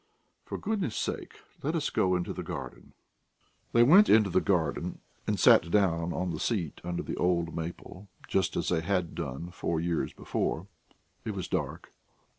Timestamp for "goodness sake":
0.57-1.41